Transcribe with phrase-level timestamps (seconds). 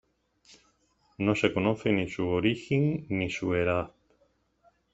[1.19, 3.91] No se conoce ni su origin, ni su edad.